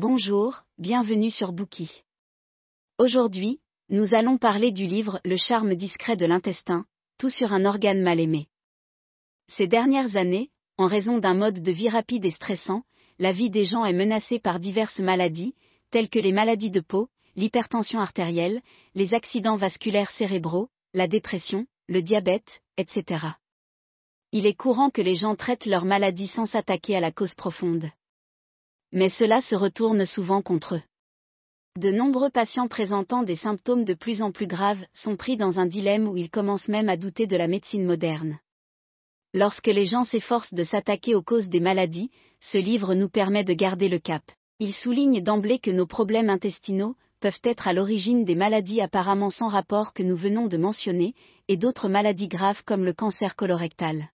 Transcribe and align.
Bonjour, 0.00 0.62
bienvenue 0.78 1.28
sur 1.28 1.50
Bookie. 1.50 2.04
Aujourd'hui, 2.98 3.58
nous 3.88 4.14
allons 4.14 4.38
parler 4.38 4.70
du 4.70 4.86
livre 4.86 5.18
Le 5.24 5.36
charme 5.36 5.74
discret 5.74 6.14
de 6.14 6.24
l'intestin, 6.24 6.84
tout 7.18 7.30
sur 7.30 7.52
un 7.52 7.64
organe 7.64 8.00
mal 8.00 8.20
aimé. 8.20 8.46
Ces 9.48 9.66
dernières 9.66 10.14
années, 10.14 10.50
en 10.76 10.86
raison 10.86 11.18
d'un 11.18 11.34
mode 11.34 11.64
de 11.64 11.72
vie 11.72 11.88
rapide 11.88 12.24
et 12.24 12.30
stressant, 12.30 12.84
la 13.18 13.32
vie 13.32 13.50
des 13.50 13.64
gens 13.64 13.84
est 13.84 13.92
menacée 13.92 14.38
par 14.38 14.60
diverses 14.60 15.00
maladies, 15.00 15.56
telles 15.90 16.10
que 16.10 16.20
les 16.20 16.30
maladies 16.30 16.70
de 16.70 16.78
peau, 16.78 17.08
l'hypertension 17.34 17.98
artérielle, 17.98 18.62
les 18.94 19.14
accidents 19.14 19.56
vasculaires 19.56 20.12
cérébraux, 20.12 20.68
la 20.94 21.08
dépression, 21.08 21.66
le 21.88 22.02
diabète, 22.02 22.60
etc. 22.76 23.26
Il 24.30 24.46
est 24.46 24.54
courant 24.54 24.90
que 24.90 25.02
les 25.02 25.16
gens 25.16 25.34
traitent 25.34 25.66
leurs 25.66 25.86
maladies 25.86 26.28
sans 26.28 26.46
s'attaquer 26.46 26.94
à 26.94 27.00
la 27.00 27.10
cause 27.10 27.34
profonde. 27.34 27.90
Mais 28.92 29.08
cela 29.08 29.40
se 29.40 29.54
retourne 29.54 30.04
souvent 30.06 30.42
contre 30.42 30.76
eux. 30.76 30.82
De 31.76 31.90
nombreux 31.90 32.30
patients 32.30 32.68
présentant 32.68 33.22
des 33.22 33.36
symptômes 33.36 33.84
de 33.84 33.94
plus 33.94 34.22
en 34.22 34.32
plus 34.32 34.46
graves 34.46 34.84
sont 34.92 35.16
pris 35.16 35.36
dans 35.36 35.60
un 35.60 35.66
dilemme 35.66 36.08
où 36.08 36.16
ils 36.16 36.30
commencent 36.30 36.68
même 36.68 36.88
à 36.88 36.96
douter 36.96 37.26
de 37.26 37.36
la 37.36 37.46
médecine 37.46 37.84
moderne. 37.84 38.38
Lorsque 39.34 39.66
les 39.66 39.84
gens 39.84 40.04
s'efforcent 40.04 40.54
de 40.54 40.64
s'attaquer 40.64 41.14
aux 41.14 41.22
causes 41.22 41.48
des 41.48 41.60
maladies, 41.60 42.10
ce 42.40 42.58
livre 42.58 42.94
nous 42.94 43.08
permet 43.08 43.44
de 43.44 43.52
garder 43.52 43.88
le 43.88 43.98
cap. 43.98 44.22
Il 44.58 44.74
souligne 44.74 45.20
d'emblée 45.22 45.58
que 45.58 45.70
nos 45.70 45.86
problèmes 45.86 46.30
intestinaux 46.30 46.96
peuvent 47.20 47.40
être 47.44 47.68
à 47.68 47.72
l'origine 47.72 48.24
des 48.24 48.34
maladies 48.34 48.80
apparemment 48.80 49.30
sans 49.30 49.48
rapport 49.48 49.92
que 49.92 50.02
nous 50.02 50.16
venons 50.16 50.46
de 50.46 50.56
mentionner, 50.56 51.14
et 51.48 51.56
d'autres 51.56 51.88
maladies 51.88 52.28
graves 52.28 52.62
comme 52.64 52.84
le 52.84 52.92
cancer 52.92 53.36
colorectal. 53.36 54.10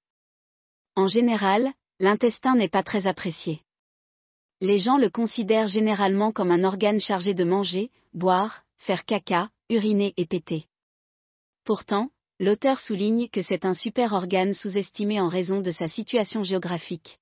En 0.97 1.07
général, 1.07 1.73
l'intestin 2.01 2.57
n'est 2.57 2.69
pas 2.69 2.83
très 2.83 3.07
apprécié. 3.07 3.63
Les 4.65 4.79
gens 4.79 4.97
le 4.97 5.11
considèrent 5.11 5.67
généralement 5.67 6.33
comme 6.33 6.51
un 6.51 6.65
organe 6.65 6.99
chargé 6.99 7.35
de 7.35 7.45
manger, 7.45 7.91
boire, 8.15 8.63
faire 8.79 9.05
caca, 9.05 9.51
uriner 9.69 10.15
et 10.17 10.25
péter. 10.25 10.65
Pourtant, 11.65 12.09
l'auteur 12.41 12.81
souligne 12.81 13.29
que 13.29 13.43
c'est 13.43 13.67
un 13.67 13.75
super 13.75 14.15
organe 14.15 14.55
sous-estimé 14.55 15.21
en 15.21 15.29
raison 15.29 15.61
de 15.61 15.71
sa 15.71 15.87
situation 15.87 16.43
géographique. 16.45 17.19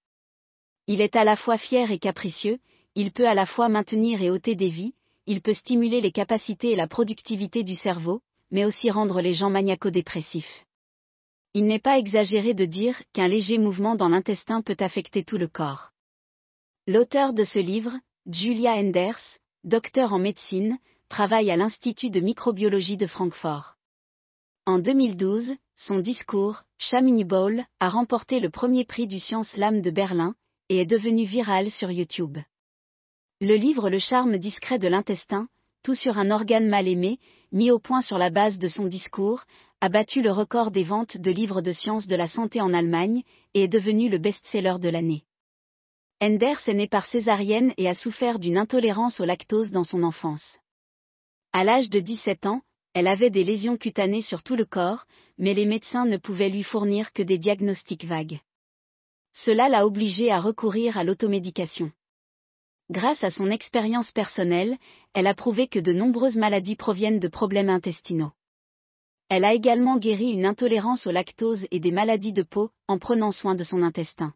Il 0.87 1.01
est 1.01 1.17
à 1.17 1.25
la 1.25 1.35
fois 1.35 1.59
fier 1.59 1.91
et 1.91 1.99
capricieux, 1.99 2.61
il 2.95 3.11
peut 3.11 3.27
à 3.27 3.35
la 3.35 3.47
fois 3.47 3.69
maintenir 3.69 4.23
et 4.23 4.31
ôter 4.31 4.55
des 4.55 4.69
vies, 4.69 4.95
il 5.27 5.41
peut 5.41 5.55
stimuler 5.55 6.01
les 6.01 6.13
capacités 6.13 6.71
et 6.71 6.77
la 6.77 6.87
productivité 6.87 7.65
du 7.65 7.75
cerveau, 7.75 8.21
mais 8.53 8.65
aussi 8.65 8.89
rendre 8.89 9.21
les 9.21 9.35
gens 9.35 9.51
maniaco-dépressifs. 9.51 10.65
Il 11.55 11.65
n'est 11.65 11.81
pas 11.81 11.99
exagéré 11.99 12.55
de 12.55 12.67
dire 12.67 13.03
qu'un 13.13 13.27
léger 13.27 13.59
mouvement 13.59 13.97
dans 13.97 14.09
l'intestin 14.09 14.63
peut 14.63 14.77
affecter 14.79 15.25
tout 15.25 15.39
le 15.39 15.49
corps. 15.49 15.89
L'auteur 16.89 17.33
de 17.33 17.45
ce 17.45 17.61
livre, 17.61 17.93
Julia 18.27 18.73
Enders, 18.73 19.39
docteur 19.63 20.13
en 20.13 20.19
médecine, 20.19 20.79
travaille 21.09 21.49
à 21.53 21.57
l'Institut 21.57 22.11
de 22.11 22.19
microbiologie 22.19 22.97
de 22.97 23.07
Francfort. 23.07 23.77
En 24.67 24.81
2012, 24.81 25.55
son 25.77 26.01
discours, 26.01 26.65
Chamonix 26.79 27.23
Bowl, 27.23 27.65
a 27.79 27.89
remporté 27.89 28.41
le 28.41 28.51
premier 28.51 28.85
prix 28.85 29.07
du 29.07 29.21
Science 29.21 29.57
Lame 29.57 29.81
de 29.81 29.93
Berlin, 29.93 30.35
et 30.71 30.81
est 30.81 30.87
devenu 30.87 31.23
viral 31.23 31.71
sur 31.71 31.89
YouTube. 31.93 32.39
Le 33.41 33.55
livre 33.55 33.89
Le 33.89 34.01
charme 34.01 34.39
discret 34.39 34.81
de 34.81 34.89
l'intestin, 34.89 35.47
tout 35.85 35.95
sur 35.95 36.19
un 36.19 36.33
organe 36.33 36.67
mal 36.67 36.89
aimé, 36.89 37.21
mis 37.53 37.71
au 37.71 37.79
point 37.79 38.03
sur 38.03 38.19
la 38.19 38.31
base 38.31 38.59
de 38.59 38.67
son 38.67 38.87
discours, 38.87 39.45
a 39.81 39.89
battu 39.89 40.21
le 40.21 40.33
record 40.33 40.73
des 40.73 40.83
ventes 40.83 41.17
de 41.17 41.31
livres 41.31 41.61
de 41.61 41.71
sciences 41.71 42.09
de 42.09 42.17
la 42.17 42.27
santé 42.27 42.61
en 42.61 42.75
Allemagne, 42.75 43.23
et 43.55 43.63
est 43.63 43.69
devenu 43.69 44.09
le 44.09 44.19
best-seller 44.19 44.81
de 44.81 44.89
l'année. 44.89 45.23
Enders 46.23 46.69
est 46.69 46.75
né 46.75 46.87
par 46.87 47.07
césarienne 47.07 47.75
et 47.79 47.89
a 47.89 47.97
souffert 47.97 48.39
d'une 48.39 48.57
intolérance 48.57 49.19
au 49.19 49.25
lactose 49.25 49.73
dans 49.73 49.83
son 49.83 50.05
enfance. 50.05 50.61
À 51.53 51.65
l'âge 51.65 51.91
de 51.91 51.99
17 51.99 52.47
ans, 52.47 52.63
elle 52.95 53.09
avait 53.09 53.29
des 53.29 53.43
lésions 53.43 53.77
cutanées 53.77 54.23
sur 54.23 54.45
tout 54.45 54.55
le 54.55 54.65
corps, 54.65 55.05
mais 55.37 55.53
les 55.53 55.67
médecins 55.67 56.05
ne 56.05 56.19
pouvaient 56.19 56.49
lui 56.49 56.63
fournir 56.63 57.13
que 57.13 57.25
des 57.25 57.39
diagnostics 57.39 58.05
vagues. 58.05 58.39
Cela 59.33 59.69
l'a 59.69 59.85
obligée 59.85 60.31
à 60.31 60.39
recourir 60.39 60.97
à 60.97 61.03
l'automédication. 61.03 61.91
Grâce 62.89 63.25
à 63.25 63.33
son 63.33 63.51
expérience 63.51 64.13
personnelle, 64.13 64.79
elle 65.15 65.27
a 65.27 65.35
prouvé 65.35 65.67
que 65.67 65.81
de 65.81 65.93
nombreuses 65.93 66.37
maladies 66.37 66.77
proviennent 66.77 67.19
de 67.19 67.27
problèmes 67.27 67.71
intestinaux. 67.71 68.31
Elle 69.29 69.45
a 69.45 69.55
également 69.55 69.99
guéri 69.99 70.31
une 70.31 70.47
intolérance 70.47 71.05
au 71.09 71.11
lactose 71.11 71.67
et 71.73 71.81
des 71.81 71.91
maladies 71.91 72.33
de 72.33 72.45
peau 72.45 72.71
en 72.87 73.01
prenant 73.01 73.33
soin 73.33 73.57
de 73.57 73.65
son 73.65 73.83
intestin. 73.83 74.35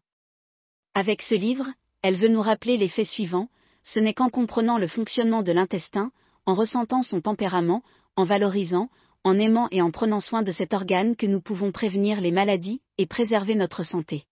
Avec 0.99 1.21
ce 1.21 1.35
livre, 1.35 1.67
elle 2.01 2.17
veut 2.17 2.27
nous 2.27 2.41
rappeler 2.41 2.77
les 2.77 2.87
faits 2.87 3.07
suivants, 3.07 3.49
ce 3.83 3.99
n'est 3.99 4.13
qu'en 4.13 4.29
comprenant 4.29 4.77
le 4.77 4.87
fonctionnement 4.87 5.43
de 5.43 5.51
l'intestin, 5.51 6.11
en 6.45 6.53
ressentant 6.53 7.03
son 7.03 7.21
tempérament, 7.21 7.83
en 8.15 8.23
valorisant, 8.23 8.89
en 9.23 9.37
aimant 9.39 9.67
et 9.71 9.81
en 9.81 9.91
prenant 9.91 10.21
soin 10.21 10.43
de 10.43 10.51
cet 10.51 10.73
organe 10.73 11.15
que 11.15 11.25
nous 11.25 11.41
pouvons 11.41 11.71
prévenir 11.71 12.21
les 12.21 12.31
maladies 12.31 12.81
et 12.97 13.05
préserver 13.05 13.55
notre 13.55 13.83
santé. 13.83 14.25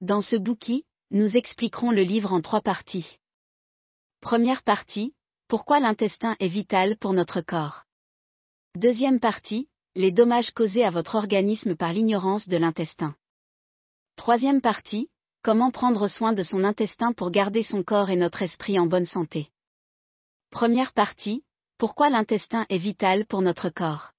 Dans 0.00 0.22
ce 0.22 0.36
bouquin, 0.36 0.80
nous 1.10 1.36
expliquerons 1.36 1.90
le 1.90 2.02
livre 2.02 2.32
en 2.32 2.40
trois 2.40 2.60
parties. 2.60 3.18
Première 4.20 4.62
partie, 4.62 5.14
pourquoi 5.48 5.80
l'intestin 5.80 6.36
est 6.38 6.48
vital 6.48 6.96
pour 6.96 7.12
notre 7.12 7.40
corps. 7.40 7.84
Deuxième 8.76 9.18
partie, 9.18 9.68
les 9.96 10.12
dommages 10.12 10.52
causés 10.52 10.84
à 10.84 10.90
votre 10.90 11.16
organisme 11.16 11.74
par 11.74 11.92
l'ignorance 11.92 12.48
de 12.48 12.56
l'intestin. 12.56 13.16
Troisième 14.16 14.60
partie, 14.60 15.10
Comment 15.42 15.70
prendre 15.70 16.06
soin 16.06 16.34
de 16.34 16.42
son 16.42 16.64
intestin 16.64 17.14
pour 17.14 17.30
garder 17.30 17.62
son 17.62 17.82
corps 17.82 18.10
et 18.10 18.16
notre 18.16 18.42
esprit 18.42 18.78
en 18.78 18.84
bonne 18.84 19.06
santé? 19.06 19.48
Première 20.50 20.92
partie, 20.92 21.44
pourquoi 21.78 22.10
l'intestin 22.10 22.66
est 22.68 22.76
vital 22.76 23.24
pour 23.24 23.40
notre 23.40 23.70
corps? 23.70 24.10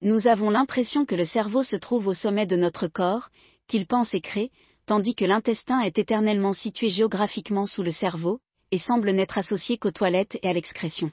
Nous 0.00 0.26
avons 0.26 0.48
l'impression 0.48 1.04
que 1.04 1.14
le 1.14 1.26
cerveau 1.26 1.62
se 1.62 1.76
trouve 1.76 2.06
au 2.06 2.14
sommet 2.14 2.46
de 2.46 2.56
notre 2.56 2.88
corps, 2.88 3.28
qu'il 3.68 3.86
pense 3.86 4.14
et 4.14 4.22
crée, 4.22 4.50
tandis 4.86 5.14
que 5.14 5.26
l'intestin 5.26 5.80
est 5.80 5.98
éternellement 5.98 6.54
situé 6.54 6.88
géographiquement 6.88 7.66
sous 7.66 7.82
le 7.82 7.92
cerveau, 7.92 8.40
et 8.70 8.78
semble 8.78 9.10
n'être 9.10 9.36
associé 9.36 9.76
qu'aux 9.76 9.90
toilettes 9.90 10.38
et 10.42 10.48
à 10.48 10.54
l'excrétion. 10.54 11.12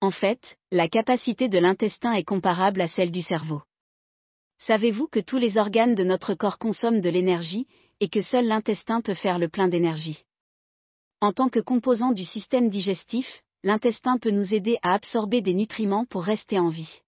En 0.00 0.10
fait, 0.10 0.56
la 0.70 0.88
capacité 0.88 1.50
de 1.50 1.58
l'intestin 1.58 2.14
est 2.14 2.24
comparable 2.24 2.80
à 2.80 2.88
celle 2.88 3.10
du 3.10 3.20
cerveau. 3.20 3.60
Savez-vous 4.66 5.06
que 5.08 5.20
tous 5.20 5.36
les 5.36 5.58
organes 5.58 5.94
de 5.94 6.04
notre 6.04 6.34
corps 6.34 6.58
consomment 6.58 7.02
de 7.02 7.10
l'énergie, 7.10 7.66
et 8.02 8.08
que 8.08 8.20
seul 8.20 8.48
l'intestin 8.48 9.00
peut 9.00 9.14
faire 9.14 9.38
le 9.38 9.48
plein 9.48 9.68
d'énergie. 9.68 10.24
En 11.20 11.32
tant 11.32 11.48
que 11.48 11.60
composant 11.60 12.10
du 12.10 12.24
système 12.24 12.68
digestif, 12.68 13.44
l'intestin 13.62 14.18
peut 14.18 14.32
nous 14.32 14.52
aider 14.52 14.76
à 14.82 14.94
absorber 14.94 15.40
des 15.40 15.54
nutriments 15.54 16.04
pour 16.04 16.24
rester 16.24 16.58
en 16.58 16.68
vie. 16.68 16.98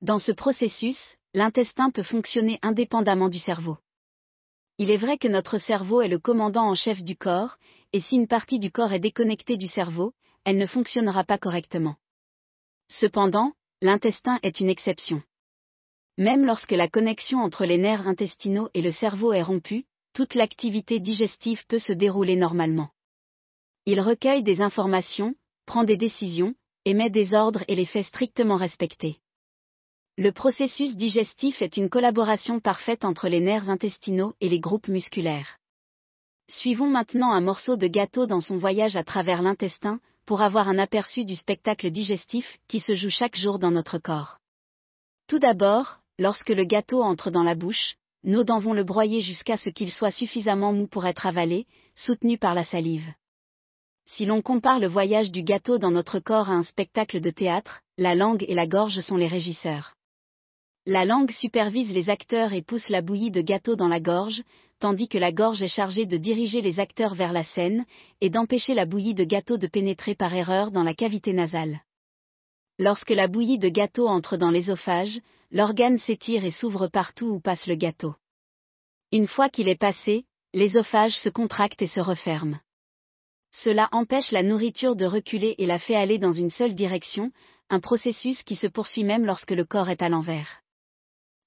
Dans 0.00 0.18
ce 0.18 0.32
processus, 0.32 0.98
l'intestin 1.34 1.92
peut 1.92 2.02
fonctionner 2.02 2.58
indépendamment 2.62 3.28
du 3.28 3.38
cerveau. 3.38 3.76
Il 4.76 4.90
est 4.90 4.96
vrai 4.96 5.18
que 5.18 5.28
notre 5.28 5.58
cerveau 5.58 6.02
est 6.02 6.08
le 6.08 6.18
commandant 6.18 6.68
en 6.68 6.74
chef 6.74 7.04
du 7.04 7.14
corps, 7.14 7.56
et 7.92 8.00
si 8.00 8.16
une 8.16 8.26
partie 8.26 8.58
du 8.58 8.72
corps 8.72 8.92
est 8.92 8.98
déconnectée 8.98 9.56
du 9.56 9.68
cerveau, 9.68 10.14
elle 10.42 10.58
ne 10.58 10.66
fonctionnera 10.66 11.22
pas 11.22 11.38
correctement. 11.38 11.94
Cependant, 12.88 13.52
l'intestin 13.80 14.40
est 14.42 14.58
une 14.58 14.68
exception. 14.68 15.22
Même 16.18 16.44
lorsque 16.44 16.72
la 16.72 16.88
connexion 16.88 17.38
entre 17.38 17.64
les 17.64 17.78
nerfs 17.78 18.08
intestinaux 18.08 18.68
et 18.74 18.82
le 18.82 18.90
cerveau 18.90 19.32
est 19.32 19.42
rompue, 19.42 19.86
toute 20.12 20.34
l'activité 20.34 21.00
digestive 21.00 21.64
peut 21.66 21.78
se 21.78 21.92
dérouler 21.92 22.36
normalement. 22.36 22.90
Il 23.86 24.00
recueille 24.00 24.42
des 24.42 24.60
informations, 24.60 25.34
prend 25.66 25.84
des 25.84 25.96
décisions, 25.96 26.54
émet 26.84 27.10
des 27.10 27.34
ordres 27.34 27.64
et 27.68 27.74
les 27.74 27.86
fait 27.86 28.02
strictement 28.02 28.56
respecter. 28.56 29.18
Le 30.18 30.30
processus 30.30 30.94
digestif 30.96 31.62
est 31.62 31.76
une 31.76 31.88
collaboration 31.88 32.60
parfaite 32.60 33.04
entre 33.04 33.28
les 33.28 33.40
nerfs 33.40 33.70
intestinaux 33.70 34.34
et 34.40 34.48
les 34.48 34.60
groupes 34.60 34.88
musculaires. 34.88 35.58
Suivons 36.48 36.90
maintenant 36.90 37.32
un 37.32 37.40
morceau 37.40 37.76
de 37.76 37.86
gâteau 37.86 38.26
dans 38.26 38.40
son 38.40 38.58
voyage 38.58 38.96
à 38.96 39.04
travers 39.04 39.40
l'intestin, 39.40 40.00
pour 40.26 40.42
avoir 40.42 40.68
un 40.68 40.78
aperçu 40.78 41.24
du 41.24 41.34
spectacle 41.34 41.90
digestif 41.90 42.58
qui 42.68 42.80
se 42.80 42.94
joue 42.94 43.10
chaque 43.10 43.36
jour 43.36 43.58
dans 43.58 43.70
notre 43.70 43.98
corps. 43.98 44.38
Tout 45.26 45.38
d'abord, 45.38 45.98
lorsque 46.18 46.50
le 46.50 46.64
gâteau 46.64 47.02
entre 47.02 47.30
dans 47.30 47.42
la 47.42 47.54
bouche, 47.54 47.96
nos 48.24 48.44
dents 48.44 48.58
vont 48.58 48.72
le 48.72 48.84
broyer 48.84 49.20
jusqu'à 49.20 49.56
ce 49.56 49.70
qu'il 49.70 49.90
soit 49.90 50.10
suffisamment 50.10 50.72
mou 50.72 50.86
pour 50.86 51.06
être 51.06 51.26
avalé, 51.26 51.66
soutenu 51.94 52.38
par 52.38 52.54
la 52.54 52.64
salive. 52.64 53.12
Si 54.06 54.24
l'on 54.26 54.42
compare 54.42 54.78
le 54.78 54.88
voyage 54.88 55.30
du 55.30 55.42
gâteau 55.42 55.78
dans 55.78 55.90
notre 55.90 56.18
corps 56.18 56.50
à 56.50 56.54
un 56.54 56.62
spectacle 56.62 57.20
de 57.20 57.30
théâtre, 57.30 57.80
la 57.98 58.14
langue 58.14 58.44
et 58.48 58.54
la 58.54 58.66
gorge 58.66 59.00
sont 59.00 59.16
les 59.16 59.28
régisseurs. 59.28 59.94
La 60.84 61.04
langue 61.04 61.30
supervise 61.30 61.92
les 61.92 62.10
acteurs 62.10 62.52
et 62.52 62.62
pousse 62.62 62.88
la 62.88 63.02
bouillie 63.02 63.30
de 63.30 63.40
gâteau 63.40 63.76
dans 63.76 63.86
la 63.86 64.00
gorge, 64.00 64.42
tandis 64.80 65.06
que 65.06 65.18
la 65.18 65.30
gorge 65.30 65.62
est 65.62 65.68
chargée 65.68 66.06
de 66.06 66.16
diriger 66.16 66.60
les 66.60 66.80
acteurs 66.80 67.14
vers 67.14 67.32
la 67.32 67.44
scène, 67.44 67.84
et 68.20 68.30
d'empêcher 68.30 68.74
la 68.74 68.84
bouillie 68.84 69.14
de 69.14 69.22
gâteau 69.22 69.56
de 69.56 69.68
pénétrer 69.68 70.16
par 70.16 70.34
erreur 70.34 70.72
dans 70.72 70.82
la 70.82 70.94
cavité 70.94 71.32
nasale. 71.32 71.80
Lorsque 72.80 73.10
la 73.10 73.28
bouillie 73.28 73.58
de 73.58 73.68
gâteau 73.68 74.08
entre 74.08 74.36
dans 74.36 74.50
l'ésophage, 74.50 75.20
l'organe 75.52 75.98
s'étire 75.98 76.44
et 76.44 76.50
s'ouvre 76.50 76.88
partout 76.88 77.26
où 77.26 77.40
passe 77.40 77.66
le 77.66 77.74
gâteau. 77.74 78.14
Une 79.12 79.26
fois 79.26 79.50
qu'il 79.50 79.68
est 79.68 79.76
passé, 79.76 80.24
l'ésophage 80.54 81.12
se 81.18 81.28
contracte 81.28 81.82
et 81.82 81.86
se 81.86 82.00
referme. 82.00 82.58
Cela 83.52 83.90
empêche 83.92 84.32
la 84.32 84.42
nourriture 84.42 84.96
de 84.96 85.04
reculer 85.04 85.54
et 85.58 85.66
la 85.66 85.78
fait 85.78 85.94
aller 85.94 86.18
dans 86.18 86.32
une 86.32 86.48
seule 86.48 86.74
direction, 86.74 87.30
un 87.68 87.80
processus 87.80 88.42
qui 88.42 88.56
se 88.56 88.66
poursuit 88.66 89.04
même 89.04 89.26
lorsque 89.26 89.50
le 89.50 89.66
corps 89.66 89.90
est 89.90 90.00
à 90.00 90.08
l'envers. 90.08 90.62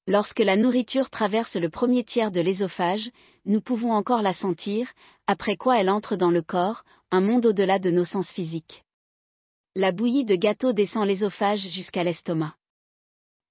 Lorsque 0.08 0.40
la 0.40 0.56
nourriture 0.56 1.10
traverse 1.10 1.56
le 1.56 1.72
premier 1.72 2.04
tiers 2.04 2.30
de 2.30 2.42
l'ésophage, 2.42 3.10
nous 3.46 3.60
pouvons 3.60 3.92
encore 3.92 4.22
la 4.22 4.34
sentir, 4.34 4.88
après 5.26 5.58
quoi 5.58 5.80
elle 5.80 5.90
entre 5.90 6.16
dans 6.16 6.30
le 6.30 6.44
corps, 6.44 6.84
un 7.10 7.22
monde 7.22 7.48
au-delà 7.48 7.80
de 7.80 7.90
nos 7.90 8.06
sens 8.06 8.30
physiques. 8.30 8.84
La 9.76 9.92
bouillie 9.92 10.26
de 10.26 10.36
gâteau 10.36 10.74
descend 10.74 11.08
l'ésophage 11.08 11.68
jusqu'à 11.70 12.04
l'estomac. 12.04 12.56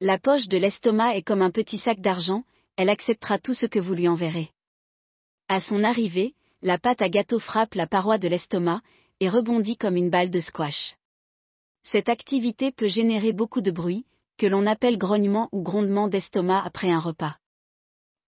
La 0.06 0.18
poche 0.18 0.48
de 0.48 0.58
l'estomac 0.58 1.16
est 1.16 1.22
comme 1.22 1.40
un 1.40 1.50
petit 1.50 1.78
sac 1.78 1.98
d'argent, 1.98 2.44
elle 2.76 2.90
acceptera 2.90 3.38
tout 3.38 3.54
ce 3.54 3.64
que 3.64 3.78
vous 3.78 3.94
lui 3.94 4.06
enverrez. 4.06 4.50
À 5.48 5.62
son 5.62 5.82
arrivée, 5.82 6.34
la 6.60 6.76
pâte 6.76 7.00
à 7.00 7.08
gâteau 7.08 7.38
frappe 7.38 7.74
la 7.74 7.86
paroi 7.86 8.18
de 8.18 8.28
l'estomac 8.28 8.82
et 9.20 9.30
rebondit 9.30 9.78
comme 9.78 9.96
une 9.96 10.10
balle 10.10 10.28
de 10.28 10.40
squash. 10.40 10.96
Cette 11.84 12.10
activité 12.10 12.70
peut 12.70 12.86
générer 12.86 13.32
beaucoup 13.32 13.62
de 13.62 13.70
bruit, 13.70 14.04
que 14.36 14.44
l'on 14.46 14.66
appelle 14.66 14.98
grognement 14.98 15.48
ou 15.52 15.62
grondement 15.62 16.06
d'estomac 16.06 16.62
après 16.62 16.90
un 16.90 17.00
repas. 17.00 17.38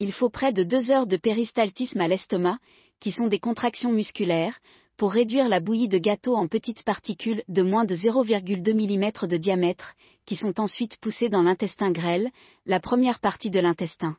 Il 0.00 0.12
faut 0.12 0.31
près 0.31 0.55
de 0.55 0.62
deux 0.62 0.90
heures 0.90 1.06
de 1.06 1.19
péristaltisme 1.19 2.00
à 2.00 2.08
l'estomac, 2.08 2.56
qui 3.00 3.12
sont 3.12 3.26
des 3.26 3.38
contractions 3.38 3.93
musculaires, 3.93 4.58
pour 4.96 5.12
réduire 5.12 5.48
la 5.48 5.60
bouillie 5.60 5.88
de 5.88 5.98
gâteau 5.98 6.37
en 6.37 6.48
petites 6.48 6.82
particules 6.82 7.43
de 7.48 7.62
moins 7.62 7.84
de 7.84 7.94
0,2 7.94 8.72
mm 8.72 9.28
de 9.28 9.37
diamètre, 9.37 9.94
qui 10.25 10.37
sont 10.37 10.58
ensuite 10.58 10.96
poussées 10.98 11.28
dans 11.28 11.43
l'intestin 11.43 11.90
grêle, 11.90 12.31
la 12.64 12.81
première 12.81 13.20
partie 13.20 13.50
de 13.50 13.60
l'intestin. 13.60 14.16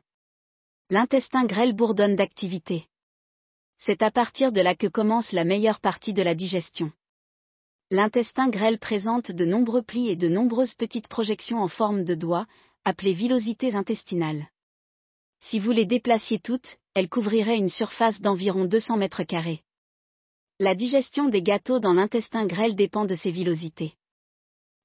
L'intestin 0.90 1.44
grêle 1.44 1.74
bourdonne 1.74 2.16
d'activité. 2.16 2.86
C'est 3.78 4.02
à 4.02 4.10
partir 4.10 4.52
de 4.52 4.60
là 4.60 4.74
que 4.74 4.86
commence 4.86 5.32
la 5.32 5.44
meilleure 5.44 5.80
partie 5.80 6.12
de 6.12 6.22
la 6.22 6.34
digestion. 6.34 6.92
L'intestin 7.90 8.48
grêle 8.48 8.78
présente 8.78 9.32
de 9.32 9.44
nombreux 9.44 9.82
plis 9.82 10.08
et 10.08 10.16
de 10.16 10.28
nombreuses 10.28 10.74
petites 10.74 11.08
projections 11.08 11.62
en 11.62 11.68
forme 11.68 12.04
de 12.04 12.14
doigts, 12.14 12.46
appelées 12.84 13.14
villosités 13.14 13.74
intestinales. 13.74 14.48
Si 15.40 15.58
vous 15.58 15.70
les 15.70 15.86
déplaciez 15.86 16.38
toutes, 16.38 16.78
elles 16.94 17.08
couvriraient 17.08 17.58
une 17.58 17.68
surface 17.68 18.20
d'environ 18.20 18.64
200 18.64 18.96
mètres 18.96 19.22
carrés. 19.22 19.62
La 20.60 20.74
digestion 20.74 21.28
des 21.28 21.40
gâteaux 21.40 21.78
dans 21.78 21.92
l'intestin 21.92 22.44
grêle 22.44 22.74
dépend 22.74 23.04
de 23.04 23.14
ces 23.14 23.30
villosités. 23.30 23.94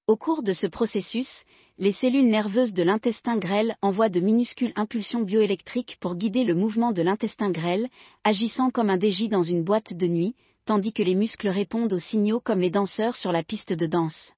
Au 0.05 0.15
cours 0.15 0.43
de 0.43 0.53
ce 0.53 0.67
processus, 0.67 1.43
les 1.79 1.93
cellules 1.93 2.29
nerveuses 2.29 2.75
de 2.75 2.83
l'intestin 2.83 3.37
grêle 3.37 3.75
envoient 3.81 4.09
de 4.09 4.19
minuscules 4.19 4.73
impulsions 4.75 5.23
bioélectriques 5.23 5.97
pour 5.99 6.13
guider 6.13 6.43
le 6.43 6.53
mouvement 6.53 6.91
de 6.91 7.01
l'intestin 7.01 7.49
grêle, 7.49 7.89
agissant 8.23 8.69
comme 8.69 8.91
un 8.91 8.99
DJ 8.99 9.29
dans 9.29 9.41
une 9.41 9.63
boîte 9.63 9.93
de 9.93 10.05
nuit, 10.05 10.35
tandis 10.65 10.93
que 10.93 11.01
les 11.01 11.15
muscles 11.15 11.49
répondent 11.49 11.93
aux 11.93 11.97
signaux 11.97 12.39
comme 12.39 12.59
les 12.59 12.69
danseurs 12.69 13.15
sur 13.15 13.31
la 13.31 13.41
piste 13.41 13.73
de 13.73 13.87
danse. 13.87 14.31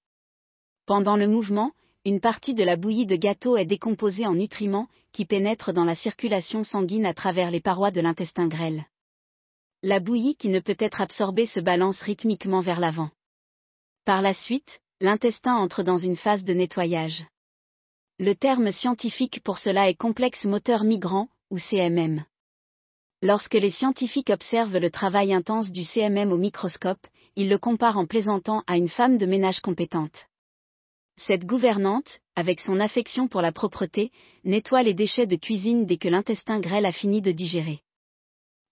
Pendant 0.85 1.17
le 1.17 1.27
mouvement, 1.27 1.73
une 2.05 2.21
partie 2.21 2.53
de 2.53 2.63
la 2.63 2.77
bouillie 2.77 3.07
de 3.07 3.17
gâteau 3.17 3.57
est 3.57 3.65
décomposée 3.65 4.25
en 4.25 4.35
nutriments 4.35 4.87
qui 5.11 5.25
pénètrent 5.25 5.73
dans 5.73 5.83
la 5.83 5.95
circulation 5.95 6.63
sanguine 6.63 7.05
à 7.05 7.13
travers 7.13 7.51
les 7.51 7.59
parois 7.59 7.91
de 7.91 7.99
l'intestin 7.99 8.47
grêle. 8.47 8.85
La 9.87 9.99
bouillie 9.99 10.35
qui 10.35 10.49
ne 10.49 10.59
peut 10.59 10.77
être 10.79 10.99
absorbée 10.99 11.45
se 11.45 11.59
balance 11.59 12.01
rythmiquement 12.01 12.61
vers 12.61 12.79
l'avant. 12.79 13.11
Par 14.03 14.23
la 14.23 14.33
suite, 14.33 14.79
l'intestin 14.99 15.53
entre 15.53 15.83
dans 15.83 15.99
une 15.99 16.15
phase 16.15 16.43
de 16.43 16.55
nettoyage. 16.55 17.23
Le 18.17 18.33
terme 18.33 18.71
scientifique 18.71 19.43
pour 19.43 19.59
cela 19.59 19.87
est 19.87 19.93
complexe 19.93 20.43
moteur 20.45 20.85
migrant, 20.85 21.29
ou 21.51 21.59
CMM. 21.59 22.25
Lorsque 23.21 23.53
les 23.53 23.69
scientifiques 23.69 24.31
observent 24.31 24.79
le 24.79 24.89
travail 24.89 25.31
intense 25.31 25.71
du 25.71 25.83
CMM 25.83 26.31
au 26.31 26.37
microscope, 26.37 27.05
ils 27.35 27.47
le 27.47 27.59
comparent 27.59 27.99
en 27.99 28.07
plaisantant 28.07 28.63
à 28.65 28.77
une 28.77 28.89
femme 28.89 29.19
de 29.19 29.27
ménage 29.27 29.59
compétente. 29.59 30.25
Cette 31.27 31.45
gouvernante, 31.45 32.21
avec 32.35 32.59
son 32.59 32.79
affection 32.79 33.27
pour 33.27 33.43
la 33.43 33.51
propreté, 33.51 34.11
nettoie 34.45 34.81
les 34.81 34.95
déchets 34.95 35.27
de 35.27 35.35
cuisine 35.35 35.85
dès 35.85 35.97
que 35.97 36.09
l'intestin 36.09 36.59
grêle 36.59 36.87
a 36.87 36.91
fini 36.91 37.21
de 37.21 37.31
digérer. 37.31 37.83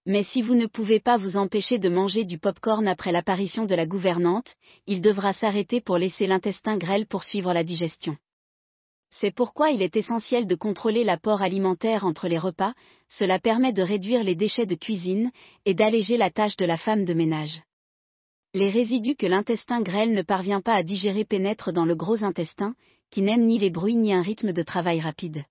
Mais 0.05 0.23
si 0.23 0.41
vous 0.41 0.55
ne 0.55 0.65
pouvez 0.65 0.99
pas 0.99 1.17
vous 1.17 1.37
empêcher 1.37 1.79
de 1.79 1.87
manger 1.87 2.25
du 2.25 2.37
pop-corn 2.37 2.87
après 2.87 3.13
l'apparition 3.13 3.65
de 3.65 3.75
la 3.75 3.85
gouvernante, 3.85 4.55
il 4.85 5.01
devra 5.01 5.31
s'arrêter 5.31 5.79
pour 5.79 5.97
laisser 5.97 6.27
l'intestin 6.27 6.77
grêle 6.77 7.07
poursuivre 7.07 7.53
la 7.53 7.63
digestion. 7.63 8.17
C'est 9.11 9.33
pourquoi 9.33 9.69
il 9.69 9.81
est 9.81 9.95
essentiel 9.95 10.47
de 10.47 10.55
contrôler 10.55 11.03
l'apport 11.03 11.41
alimentaire 11.41 12.03
entre 12.05 12.27
les 12.27 12.39
repas, 12.39 12.73
cela 13.07 13.39
permet 13.39 13.71
de 13.71 13.83
réduire 13.83 14.23
les 14.23 14.35
déchets 14.35 14.65
de 14.65 14.75
cuisine 14.75 15.31
et 15.65 15.73
d'alléger 15.73 16.17
la 16.17 16.31
tâche 16.31 16.57
de 16.57 16.65
la 16.65 16.77
femme 16.77 17.05
de 17.05 17.13
ménage. 17.13 17.61
Les 18.55 18.69
résidus 18.69 19.15
que 19.15 19.25
l'intestin 19.25 19.81
grêle 19.81 20.13
ne 20.13 20.21
parvient 20.21 20.61
pas 20.61 20.73
à 20.73 20.83
digérer 20.83 21.25
pénètrent 21.25 21.71
dans 21.71 21.85
le 21.85 21.95
gros 21.95 22.23
intestin, 22.23 22.75
qui 23.09 23.21
n'aime 23.21 23.45
ni 23.45 23.57
les 23.57 23.69
bruits 23.69 23.95
ni 23.95 24.13
un 24.13 24.21
rythme 24.21 24.51
de 24.51 24.63
travail 24.63 24.99
rapide. 24.99 25.45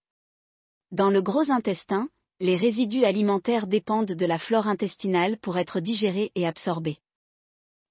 Dans 0.91 1.11
le 1.11 1.23
gros 1.23 1.51
intestin, 1.51 2.09
les 2.43 2.56
résidus 2.56 3.05
alimentaires 3.05 3.69
dépendent 3.69 4.17
de 4.17 4.27
la 4.27 4.37
flore 4.37 4.67
intestinale 4.67 5.39
pour 5.39 5.59
être 5.59 5.79
digérés 5.79 6.33
et 6.35 6.44
absorbés. 6.44 6.99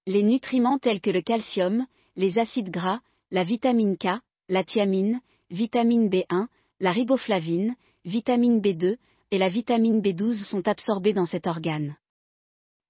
Les 0.06 0.24
nutriments 0.24 0.78
tels 0.78 1.00
que 1.00 1.10
le 1.10 1.22
calcium, 1.22 1.86
les 2.18 2.38
acides 2.38 2.70
gras, 2.70 3.00
la 3.32 3.46
vitamine 3.46 3.96
K, 3.96 4.20
la 4.50 4.66
thiamine, 4.66 5.22
vitamine 5.52 6.10
B1, 6.10 6.48
la 6.82 6.92
riboflavine, 6.92 7.78
vitamine 8.04 8.60
B2 8.60 8.98
et 9.32 9.38
la 9.38 9.48
vitamine 9.48 10.02
B12 10.02 10.44
sont 10.44 10.68
absorbées 10.68 11.14
dans 11.14 11.26
cet 11.26 11.48
organe. 11.48 11.96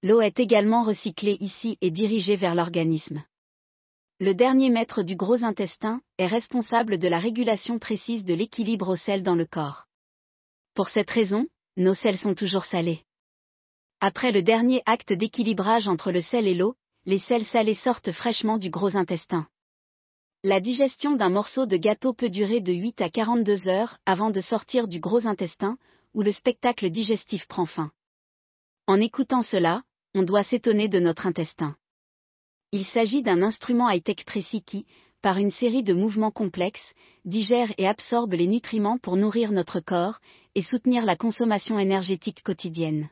L'eau 0.02 0.20
est 0.20 0.40
également 0.40 0.82
recyclée 0.82 1.36
ici 1.38 1.78
et 1.80 1.92
dirigée 1.92 2.34
vers 2.34 2.56
l'organisme. 2.56 3.22
Le 4.18 4.34
dernier 4.34 4.68
maître 4.68 5.04
du 5.04 5.14
gros 5.14 5.44
intestin 5.44 6.00
est 6.18 6.26
responsable 6.26 6.98
de 6.98 7.06
la 7.06 7.20
régulation 7.20 7.78
précise 7.78 8.24
de 8.24 8.34
l'équilibre 8.34 8.88
au 8.88 8.96
sel 8.96 9.22
dans 9.22 9.36
le 9.36 9.46
corps. 9.46 9.86
Pour 10.74 10.88
cette 10.88 11.10
raison, 11.10 11.46
nos 11.76 11.94
sels 11.94 12.18
sont 12.18 12.34
toujours 12.34 12.64
salés. 12.64 13.02
Après 14.00 14.32
le 14.32 14.42
dernier 14.42 14.82
acte 14.84 15.12
d'équilibrage 15.12 15.88
entre 15.88 16.10
le 16.10 16.20
sel 16.20 16.46
et 16.46 16.54
l'eau, 16.54 16.74
les 17.06 17.18
sels 17.18 17.46
salés 17.46 17.74
sortent 17.74 18.12
fraîchement 18.12 18.58
du 18.58 18.70
gros 18.70 18.96
intestin. 18.96 19.46
La 20.44 20.60
digestion 20.60 21.14
d'un 21.14 21.28
morceau 21.28 21.66
de 21.66 21.76
gâteau 21.76 22.12
peut 22.12 22.28
durer 22.28 22.60
de 22.60 22.72
8 22.72 23.00
à 23.00 23.10
42 23.10 23.68
heures 23.68 23.98
avant 24.06 24.30
de 24.30 24.40
sortir 24.40 24.88
du 24.88 24.98
gros 24.98 25.26
intestin, 25.26 25.78
où 26.14 26.22
le 26.22 26.32
spectacle 26.32 26.90
digestif 26.90 27.46
prend 27.46 27.66
fin. 27.66 27.92
En 28.86 29.00
écoutant 29.00 29.42
cela, 29.42 29.82
on 30.14 30.24
doit 30.24 30.42
s'étonner 30.42 30.88
de 30.88 30.98
notre 30.98 31.26
intestin. 31.26 31.76
Il 32.72 32.84
s'agit 32.84 33.22
d'un 33.22 33.42
instrument 33.42 33.88
high-tech 33.88 34.24
précis 34.24 34.62
qui, 34.62 34.86
par 35.22 35.38
une 35.38 35.52
série 35.52 35.84
de 35.84 35.94
mouvements 35.94 36.32
complexes, 36.32 36.94
digère 37.24 37.72
et 37.78 37.86
absorbe 37.86 38.32
les 38.34 38.48
nutriments 38.48 38.98
pour 38.98 39.16
nourrir 39.16 39.52
notre 39.52 39.80
corps 39.80 40.18
et 40.54 40.62
soutenir 40.62 41.04
la 41.04 41.16
consommation 41.16 41.78
énergétique 41.78 42.42
quotidienne. 42.42 43.08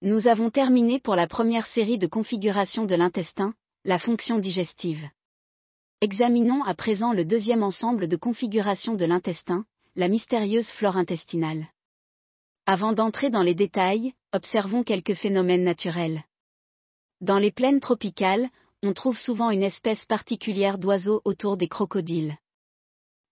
Nous 0.00 0.28
avons 0.28 0.50
terminé 0.50 1.00
pour 1.00 1.16
la 1.16 1.26
première 1.26 1.66
série 1.66 1.98
de 1.98 2.06
configuration 2.06 2.86
de 2.86 2.94
l'intestin, 2.94 3.52
la 3.84 3.98
fonction 3.98 4.38
digestive. 4.38 5.08
Examinons 6.00 6.62
à 6.62 6.74
présent 6.74 7.12
le 7.12 7.24
deuxième 7.24 7.64
ensemble 7.64 8.06
de 8.06 8.16
configuration 8.16 8.94
de 8.94 9.04
l'intestin, 9.04 9.64
la 9.96 10.06
mystérieuse 10.06 10.70
flore 10.70 10.96
intestinale. 10.96 11.66
Avant 12.66 12.92
d'entrer 12.92 13.30
dans 13.30 13.42
les 13.42 13.56
détails, 13.56 14.12
observons 14.32 14.84
quelques 14.84 15.14
phénomènes 15.14 15.64
naturels. 15.64 16.22
Dans 17.20 17.38
les 17.38 17.50
plaines 17.50 17.80
tropicales, 17.80 18.48
on 18.82 18.92
trouve 18.92 19.18
souvent 19.18 19.50
une 19.50 19.62
espèce 19.62 20.04
particulière 20.04 20.78
d'oiseau 20.78 21.20
autour 21.24 21.56
des 21.56 21.68
crocodiles. 21.68 22.36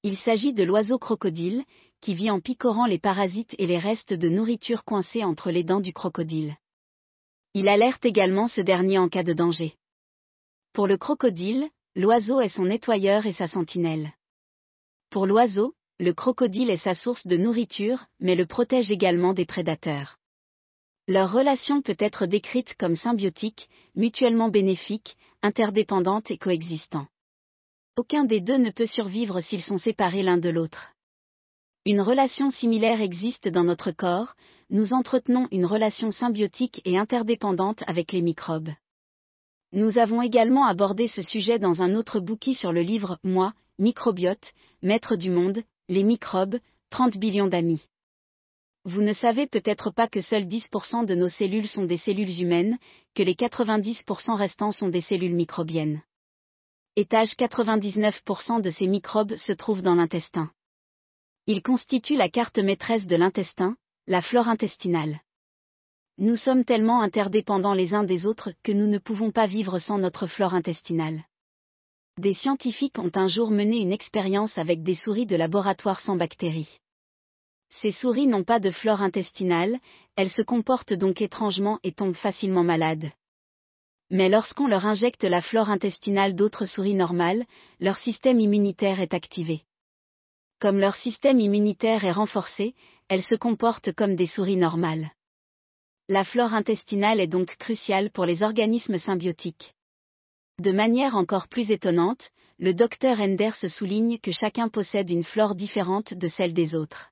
Il 0.02 0.16
s'agit 0.16 0.54
de 0.54 0.62
l'oiseau 0.62 0.98
crocodile, 0.98 1.64
qui 2.00 2.14
vit 2.14 2.30
en 2.30 2.40
picorant 2.40 2.86
les 2.86 2.98
parasites 2.98 3.54
et 3.58 3.66
les 3.66 3.78
restes 3.78 4.12
de 4.12 4.28
nourriture 4.28 4.84
coincés 4.84 5.24
entre 5.24 5.50
les 5.50 5.64
dents 5.64 5.80
du 5.80 5.92
crocodile. 5.92 6.56
Il 7.54 7.68
alerte 7.68 8.04
également 8.04 8.48
ce 8.48 8.60
dernier 8.60 8.98
en 8.98 9.08
cas 9.08 9.22
de 9.22 9.32
danger. 9.32 9.74
Pour 10.72 10.86
le 10.86 10.98
crocodile, 10.98 11.70
L'oiseau 11.98 12.42
est 12.42 12.50
son 12.50 12.66
nettoyeur 12.66 13.24
et 13.24 13.32
sa 13.32 13.46
sentinelle. 13.46 14.12
Pour 15.08 15.26
l'oiseau, 15.26 15.74
le 15.98 16.12
crocodile 16.12 16.68
est 16.68 16.76
sa 16.76 16.92
source 16.92 17.26
de 17.26 17.38
nourriture, 17.38 18.04
mais 18.20 18.34
le 18.34 18.44
protège 18.44 18.92
également 18.92 19.32
des 19.32 19.46
prédateurs. 19.46 20.18
Leur 21.08 21.32
relation 21.32 21.82
peut 21.82 21.96
être 22.00 22.26
décrite 22.26 22.74
comme 22.74 22.96
symbiotique, 22.96 23.68
mutuellement 23.94 24.48
bénéfique, 24.48 25.16
interdépendante 25.40 26.32
et 26.32 26.38
coexistant. 26.38 27.06
Aucun 27.96 28.24
des 28.24 28.40
deux 28.40 28.58
ne 28.58 28.70
peut 28.70 28.86
survivre 28.86 29.40
s'ils 29.40 29.62
sont 29.62 29.78
séparés 29.78 30.24
l'un 30.24 30.36
de 30.36 30.48
l'autre. 30.48 30.92
Une 31.84 32.00
relation 32.00 32.50
similaire 32.50 33.00
existe 33.00 33.46
dans 33.46 33.62
notre 33.62 33.92
corps, 33.92 34.34
nous 34.68 34.92
entretenons 34.92 35.46
une 35.52 35.64
relation 35.64 36.10
symbiotique 36.10 36.82
et 36.84 36.98
interdépendante 36.98 37.84
avec 37.86 38.10
les 38.10 38.22
microbes. 38.22 38.70
Nous 39.72 39.98
avons 39.98 40.22
également 40.22 40.66
abordé 40.66 41.06
ce 41.06 41.22
sujet 41.22 41.60
dans 41.60 41.82
un 41.82 41.94
autre 41.94 42.18
bouquin 42.18 42.54
sur 42.54 42.72
le 42.72 42.82
livre 42.82 43.20
Moi, 43.22 43.52
microbiote, 43.78 44.52
maître 44.82 45.14
du 45.14 45.30
monde, 45.30 45.62
les 45.88 46.02
microbes, 46.02 46.58
30 46.90 47.16
billions 47.18 47.46
d'amis. 47.46 47.86
Vous 48.88 49.02
ne 49.02 49.12
savez 49.12 49.48
peut-être 49.48 49.90
pas 49.90 50.06
que 50.06 50.20
seuls 50.20 50.44
10% 50.44 51.06
de 51.06 51.16
nos 51.16 51.28
cellules 51.28 51.66
sont 51.66 51.86
des 51.86 51.96
cellules 51.96 52.40
humaines, 52.40 52.78
que 53.16 53.24
les 53.24 53.34
90% 53.34 54.36
restants 54.36 54.70
sont 54.70 54.88
des 54.88 55.00
cellules 55.00 55.34
microbiennes. 55.34 56.02
Étage 56.94 57.32
99% 57.32 58.62
de 58.62 58.70
ces 58.70 58.86
microbes 58.86 59.34
se 59.34 59.52
trouvent 59.52 59.82
dans 59.82 59.96
l'intestin. 59.96 60.52
Ils 61.48 61.64
constituent 61.64 62.14
la 62.14 62.28
carte 62.28 62.60
maîtresse 62.60 63.06
de 63.06 63.16
l'intestin, 63.16 63.76
la 64.06 64.22
flore 64.22 64.46
intestinale. 64.46 65.20
Nous 66.18 66.36
sommes 66.36 66.64
tellement 66.64 67.02
interdépendants 67.02 67.74
les 67.74 67.92
uns 67.92 68.04
des 68.04 68.24
autres 68.24 68.52
que 68.62 68.70
nous 68.70 68.86
ne 68.86 68.98
pouvons 68.98 69.32
pas 69.32 69.48
vivre 69.48 69.80
sans 69.80 69.98
notre 69.98 70.28
flore 70.28 70.54
intestinale. 70.54 71.24
Des 72.18 72.34
scientifiques 72.34 73.00
ont 73.00 73.10
un 73.16 73.26
jour 73.26 73.50
mené 73.50 73.78
une 73.78 73.90
expérience 73.90 74.56
avec 74.58 74.84
des 74.84 74.94
souris 74.94 75.26
de 75.26 75.34
laboratoire 75.34 76.00
sans 76.00 76.14
bactéries. 76.14 76.78
Ces 77.70 77.92
souris 77.92 78.26
n'ont 78.26 78.44
pas 78.44 78.60
de 78.60 78.70
flore 78.70 79.02
intestinale, 79.02 79.78
elles 80.16 80.30
se 80.30 80.42
comportent 80.42 80.94
donc 80.94 81.20
étrangement 81.20 81.78
et 81.82 81.92
tombent 81.92 82.16
facilement 82.16 82.64
malades. 82.64 83.10
Mais 84.10 84.28
lorsqu'on 84.28 84.68
leur 84.68 84.86
injecte 84.86 85.24
la 85.24 85.42
flore 85.42 85.68
intestinale 85.68 86.34
d'autres 86.34 86.66
souris 86.66 86.94
normales, 86.94 87.44
leur 87.80 87.98
système 87.98 88.40
immunitaire 88.40 89.00
est 89.00 89.14
activé. 89.14 89.62
Comme 90.60 90.78
leur 90.78 90.96
système 90.96 91.40
immunitaire 91.40 92.04
est 92.04 92.12
renforcé, 92.12 92.74
elles 93.08 93.24
se 93.24 93.34
comportent 93.34 93.92
comme 93.92 94.16
des 94.16 94.26
souris 94.26 94.56
normales. 94.56 95.10
La 96.08 96.24
flore 96.24 96.54
intestinale 96.54 97.20
est 97.20 97.26
donc 97.26 97.56
cruciale 97.56 98.10
pour 98.10 98.26
les 98.26 98.42
organismes 98.42 98.98
symbiotiques. 98.98 99.74
De 100.60 100.72
manière 100.72 101.16
encore 101.16 101.48
plus 101.48 101.70
étonnante, 101.70 102.30
le 102.58 102.72
docteur 102.72 103.20
Enders 103.20 103.68
souligne 103.68 104.18
que 104.18 104.32
chacun 104.32 104.68
possède 104.68 105.10
une 105.10 105.24
flore 105.24 105.54
différente 105.54 106.14
de 106.14 106.28
celle 106.28 106.54
des 106.54 106.74
autres. 106.74 107.10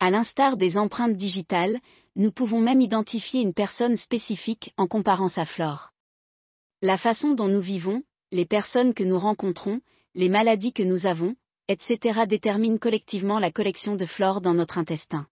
À 0.00 0.10
l'instar 0.10 0.56
des 0.56 0.76
empreintes 0.76 1.16
digitales, 1.16 1.80
nous 2.16 2.32
pouvons 2.32 2.60
même 2.60 2.80
identifier 2.80 3.40
une 3.40 3.54
personne 3.54 3.96
spécifique 3.96 4.72
en 4.76 4.86
comparant 4.86 5.28
sa 5.28 5.46
flore. 5.46 5.90
La 6.82 6.98
façon 6.98 7.34
dont 7.34 7.48
nous 7.48 7.60
vivons, 7.60 8.02
les 8.30 8.46
personnes 8.46 8.94
que 8.94 9.04
nous 9.04 9.18
rencontrons, 9.18 9.80
les 10.14 10.28
maladies 10.28 10.72
que 10.72 10.82
nous 10.82 11.06
avons, 11.06 11.34
etc. 11.68 12.26
déterminent 12.28 12.78
collectivement 12.78 13.38
la 13.38 13.50
collection 13.50 13.96
de 13.96 14.06
flore 14.06 14.40
dans 14.40 14.54
notre 14.54 14.78
intestin. 14.78 15.26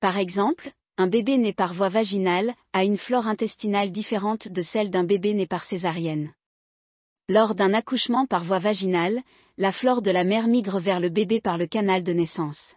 Par 0.00 0.16
exemple, 0.16 0.72
un 0.96 1.06
bébé 1.06 1.36
né 1.36 1.52
par 1.52 1.74
voie 1.74 1.88
vaginale 1.88 2.54
a 2.72 2.84
une 2.84 2.98
flore 2.98 3.26
intestinale 3.26 3.90
différente 3.90 4.48
de 4.48 4.62
celle 4.62 4.90
d'un 4.90 5.04
bébé 5.04 5.34
né 5.34 5.46
par 5.46 5.64
césarienne. 5.64 6.32
Lors 7.28 7.54
d'un 7.54 7.74
accouchement 7.74 8.26
par 8.26 8.44
voie 8.44 8.58
vaginale, 8.58 9.22
la 9.56 9.72
flore 9.72 10.02
de 10.02 10.10
la 10.10 10.24
mère 10.24 10.46
migre 10.46 10.78
vers 10.78 11.00
le 11.00 11.08
bébé 11.08 11.40
par 11.40 11.58
le 11.58 11.66
canal 11.66 12.02
de 12.02 12.12
naissance. 12.12 12.76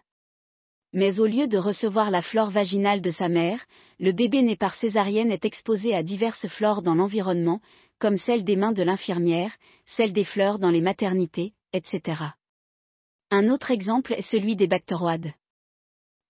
Mais 0.92 1.20
au 1.20 1.26
lieu 1.26 1.46
de 1.46 1.58
recevoir 1.58 2.10
la 2.10 2.22
flore 2.22 2.50
vaginale 2.50 3.00
de 3.00 3.10
sa 3.10 3.28
mère, 3.28 3.64
le 3.98 4.12
bébé 4.12 4.42
né 4.42 4.56
par 4.56 4.74
césarienne 4.74 5.30
est 5.30 5.44
exposé 5.44 5.94
à 5.94 6.02
diverses 6.02 6.48
flores 6.48 6.82
dans 6.82 6.94
l'environnement, 6.94 7.60
comme 7.98 8.16
celle 8.16 8.44
des 8.44 8.56
mains 8.56 8.72
de 8.72 8.82
l'infirmière, 8.82 9.54
celle 9.84 10.12
des 10.12 10.24
fleurs 10.24 10.58
dans 10.58 10.70
les 10.70 10.80
maternités, 10.80 11.52
etc. 11.72 12.22
Un 13.30 13.50
autre 13.50 13.70
exemple 13.70 14.14
est 14.14 14.30
celui 14.30 14.56
des 14.56 14.66
bactéroides. 14.66 15.32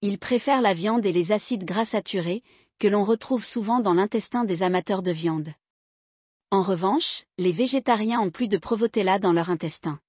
Ils 0.03 0.19
préfèrent 0.19 0.63
la 0.63 0.75
viande 0.75 1.07
et 1.07 1.13
les 1.13 1.31
acides 1.31 1.65
gras 1.65 1.85
saturés, 1.85 2.43
que 2.81 2.89
l'on 2.89 3.05
retrouve 3.05 3.45
souvent 3.45 3.81
dans 3.81 3.95
l'intestin 3.95 4.45
des 4.45 4.63
amateurs 4.63 5.03
de 5.03 5.13
viande. 5.13 5.53
En 6.51 6.63
revanche, 6.63 7.25
les 7.37 7.53
végétariens 7.53 8.21
ont 8.21 8.31
plus 8.31 8.49
de 8.49 8.57
Provotella 8.57 9.19
dans 9.19 9.33
leur 9.33 9.51
intestin. 9.51 10.01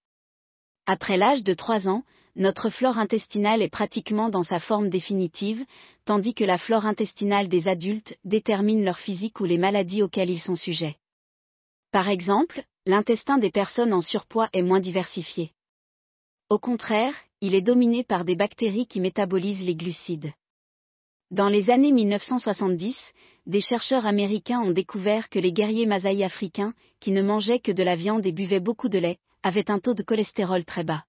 Après 0.86 1.18
l'âge 1.18 1.44
de 1.44 1.53
3 1.53 1.88
ans, 1.88 2.03
notre 2.36 2.69
flore 2.69 2.98
intestinale 2.98 3.62
est 3.62 3.69
pratiquement 3.69 4.29
dans 4.29 4.43
sa 4.43 4.59
forme 4.59 4.89
définitive, 4.89 5.65
tandis 6.05 6.33
que 6.33 6.43
la 6.43 6.57
flore 6.57 6.86
intestinale 6.86 7.50
des 7.50 7.67
adultes 7.67 8.17
détermine 8.24 8.83
leur 8.83 9.00
physique 9.00 9.39
ou 9.39 9.45
les 9.45 9.57
maladies 9.57 10.03
auxquelles 10.03 10.29
ils 10.29 10.39
sont 10.39 10.55
sujets. 10.55 10.98
Par 11.91 12.09
exemple, 12.09 12.63
l'intestin 12.86 13.38
des 13.38 13.51
personnes 13.51 13.93
en 13.93 14.01
surpoids 14.01 14.50
est 14.53 14.62
moins 14.62 14.79
diversifié. 14.79 15.51
Au 16.50 16.59
contraire, 16.59 17.13
il 17.41 17.55
est 17.55 17.62
dominé 17.62 18.03
par 18.03 18.25
des 18.25 18.36
bactéries 18.36 18.88
qui 18.88 19.00
métabolisent 19.00 19.65
les 19.65 19.75
glucides. 19.75 20.33
Dans 21.31 21.48
les 21.48 21.69
années 21.69 21.91
1970, 21.91 22.98
des 23.45 23.62
chercheurs 23.62 24.05
américains 24.05 24.62
ont 24.62 24.71
découvert 24.71 25.29
que 25.29 25.39
les 25.39 25.53
guerriers 25.53 25.86
Masaï 25.86 26.24
africains, 26.24 26.74
qui 27.00 27.12
ne 27.12 27.21
mangeaient 27.21 27.59
que 27.59 27.71
de 27.71 27.83
la 27.83 27.95
viande 27.95 28.25
et 28.25 28.31
buvaient 28.31 28.59
beaucoup 28.59 28.89
de 28.89 29.00
lait, 29.00 29.19
avaient 29.43 29.69
un 29.69 29.79
taux 29.79 29.93
de 29.93 30.03
cholestérol 30.03 30.65
très 30.65 30.83
bas. 30.83 31.03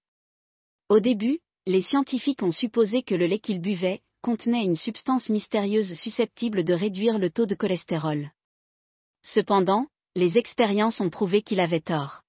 Au 0.91 0.99
début, 0.99 1.39
les 1.67 1.81
scientifiques 1.81 2.43
ont 2.43 2.51
supposé 2.51 3.01
que 3.01 3.15
le 3.15 3.25
lait 3.25 3.39
qu'ils 3.39 3.61
buvaient 3.61 4.01
contenait 4.21 4.65
une 4.65 4.75
substance 4.75 5.29
mystérieuse 5.29 5.93
susceptible 5.93 6.65
de 6.65 6.73
réduire 6.73 7.17
le 7.17 7.29
taux 7.29 7.45
de 7.45 7.55
cholestérol. 7.55 8.29
Cependant, 9.23 9.87
les 10.17 10.37
expériences 10.37 10.99
ont 10.99 11.09
prouvé 11.09 11.43
qu'il 11.43 11.61
avait 11.61 11.79
tort. 11.79 12.23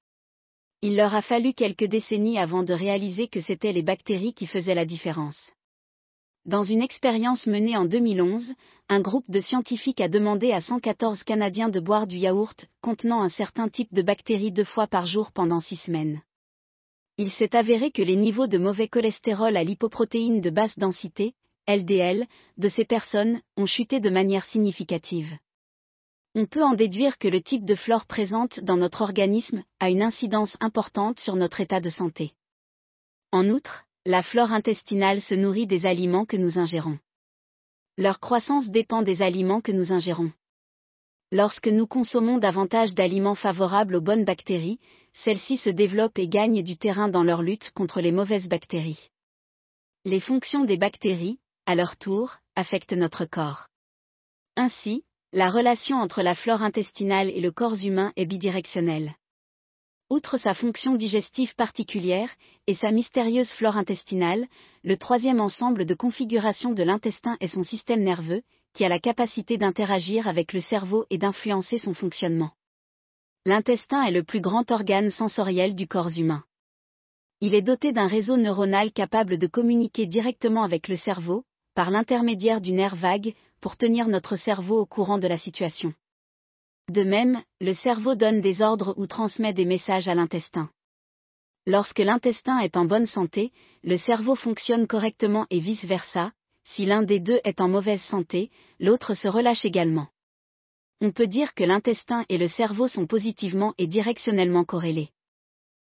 Il 0.81 0.95
leur 0.95 1.13
a 1.13 1.23
fallu 1.23 1.55
quelques 1.55 1.87
décennies 1.87 2.39
avant 2.39 2.63
de 2.63 2.73
réaliser 2.73 3.27
que 3.27 3.41
c'étaient 3.41 3.73
les 3.73 3.83
bactéries 3.83 4.33
qui 4.33 4.47
faisaient 4.47 4.77
la 4.77 4.87
différence. 4.87 5.43
Dans 6.45 6.63
une 6.63 6.83
expérience 6.83 7.49
menée 7.49 7.77
en 7.77 7.85
2011, 7.85 8.55
un 8.89 9.01
groupe 9.01 9.29
de 9.29 9.41
scientifiques 9.41 10.01
a 10.01 10.09
demandé 10.09 10.53
à 10.53 10.61
114 10.61 11.25
Canadiens 11.25 11.69
de 11.69 11.81
boire 11.81 12.07
du 12.07 12.17
yaourt 12.17 12.67
contenant 12.81 13.23
un 13.23 13.29
certain 13.29 13.69
type 13.69 13.93
de 13.93 14.03
bactéries 14.03 14.53
deux 14.53 14.63
fois 14.63 14.87
par 14.87 15.07
jour 15.07 15.33
pendant 15.33 15.59
six 15.59 15.79
semaines. 15.79 16.23
Il 17.25 17.31
s'est 17.31 17.55
avéré 17.55 17.93
que 17.93 18.03
les 18.03 18.17
niveaux 18.17 18.49
de 18.49 18.59
mauvais 18.59 18.89
cholestérol 18.89 19.57
à 19.57 19.63
lipoprotéines 19.63 20.41
de 20.41 20.51
basse 20.51 20.77
densité, 20.77 21.35
LDL, 21.69 22.27
de 22.59 22.69
ces 22.69 22.85
personnes 22.85 23.41
ont 23.57 23.65
chuté 23.65 24.01
de 24.01 24.11
manière 24.11 24.45
significative. 24.45 25.33
On 26.35 26.47
peut 26.47 26.65
en 26.65 26.75
déduire 26.75 27.19
que 27.19 27.29
le 27.29 27.41
type 27.41 27.65
de 27.65 27.77
flore 27.77 28.07
présente 28.07 28.59
dans 28.59 28.77
notre 28.77 29.03
organisme 29.03 29.63
a 29.79 29.89
une 29.89 30.03
incidence 30.03 30.57
importante 30.59 31.21
sur 31.21 31.37
notre 31.37 31.61
état 31.61 31.81
de 31.81 31.91
santé. 31.91 32.33
En 33.31 33.49
outre, 33.51 33.85
la 34.05 34.25
flore 34.25 34.51
intestinale 34.51 35.21
se 35.21 35.37
nourrit 35.37 35.69
des 35.69 35.87
aliments 35.87 36.27
que 36.27 36.37
nous 36.37 36.59
ingérons. 36.59 36.99
Leur 37.99 38.19
croissance 38.19 38.67
dépend 38.69 39.03
des 39.03 39.23
aliments 39.23 39.61
que 39.61 39.71
nous 39.71 39.93
ingérons. 39.93 40.33
Lorsque 41.31 41.69
nous 41.69 41.87
consommons 41.87 42.39
davantage 42.39 42.97
d'aliments 42.97 43.37
favorables 43.37 43.95
aux 43.95 44.01
bonnes 44.01 44.25
bactéries, 44.25 44.81
celles-ci 45.13 45.57
se 45.57 45.71
développent 45.71 46.19
et 46.19 46.29
gagnent 46.29 46.63
du 46.63 46.77
terrain 46.77 47.09
dans 47.09 47.23
leur 47.23 47.43
lutte 47.43 47.71
contre 47.75 48.01
les 48.01 48.13
mauvaises 48.13 48.49
bactéries. 48.49 49.11
Les 50.05 50.21
fonctions 50.21 50.65
des 50.65 50.77
bactéries, 50.77 51.39
à 51.67 51.75
leur 51.75 51.97
tour, 51.97 52.37
affectent 52.57 52.93
notre 52.93 53.25
corps. 53.25 53.69
Ainsi, 54.57 55.05
la 55.33 55.49
relation 55.49 55.97
entre 55.97 56.23
la 56.23 56.35
flore 56.35 56.63
intestinale 56.63 57.31
et 57.31 57.41
le 57.41 57.53
corps 57.53 57.77
humain 57.83 58.13
est 58.17 58.27
bidirectionnelle. 58.27 59.15
Outre 60.11 60.37
sa 60.37 60.53
fonction 60.53 60.95
digestive 60.95 61.55
particulière 61.55 62.29
et 62.67 62.75
sa 62.75 62.91
mystérieuse 62.91 63.51
flore 63.53 63.79
intestinale, 63.79 64.47
le 64.85 64.99
troisième 64.99 65.41
ensemble 65.41 65.87
de 65.87 65.95
configuration 65.95 66.73
de 66.73 66.83
l'intestin 66.83 67.39
est 67.41 67.49
son 67.49 67.63
système 67.63 68.03
nerveux, 68.03 68.43
qui 68.75 68.85
a 68.85 68.89
la 68.89 68.99
capacité 68.99 69.57
d'interagir 69.57 70.29
avec 70.29 70.53
le 70.53 70.61
cerveau 70.61 71.07
et 71.09 71.17
d'influencer 71.17 71.79
son 71.79 71.95
fonctionnement. 71.95 72.51
L'intestin 73.45 74.05
est 74.05 74.13
le 74.13 74.23
plus 74.23 74.41
grand 74.41 74.71
organe 74.71 75.11
sensoriel 75.11 75.75
du 75.75 75.89
corps 75.89 76.17
humain. 76.17 76.45
Il 77.41 77.57
est 77.57 77.63
doté 77.63 77.93
d'un 77.93 78.07
réseau 78.07 78.37
neuronal 78.37 78.93
capable 78.93 79.37
de 79.37 79.49
communiquer 79.49 80.07
directement 80.07 80.63
avec 80.63 80.87
le 80.87 80.97
cerveau, 80.97 81.43
par 81.75 81.91
l'intermédiaire 81.91 82.61
du 82.61 82.71
nerf 82.71 82.95
vague, 82.95 83.35
pour 83.61 83.77
tenir 83.77 84.07
notre 84.07 84.37
cerveau 84.37 84.79
au 84.79 84.87
courant 84.87 85.19
de 85.19 85.27
la 85.27 85.39
situation. 85.39 85.93
De 86.89 87.03
même, 87.03 87.43
le 87.61 87.75
cerveau 87.75 88.15
donne 88.15 88.41
des 88.41 88.63
ordres 88.63 88.95
ou 88.97 89.09
transmet 89.09 89.53
des 89.53 89.65
messages 89.65 90.07
à 90.07 90.15
l'intestin. 90.15 90.71
Lorsque 91.67 91.99
l'intestin 91.99 92.61
est 92.61 92.77
en 92.77 92.85
bonne 92.85 93.07
santé, 93.07 93.53
le 93.83 93.97
cerveau 93.97 94.37
fonctionne 94.37 94.87
correctement 94.87 95.47
et 95.51 95.59
vice-versa, 95.59 96.31
si 96.63 96.85
l'un 96.85 97.03
des 97.03 97.19
deux 97.19 97.41
est 97.43 97.61
en 97.61 97.69
mauvaise 97.69 98.03
santé, 98.03 98.51
l'autre 98.79 99.15
se 99.15 99.27
relâche 99.27 99.65
également. 99.65 100.07
On 101.05 101.11
peut 101.11 101.27
dire 101.27 101.55
que 101.55 101.65
l'intestin 101.65 102.25
et 102.29 102.39
le 102.39 102.47
cerveau 102.47 102.87
sont 102.87 103.09
positivement 103.09 103.75
et 103.77 103.89
directionnellement 103.89 104.65
corrélés. 104.65 105.09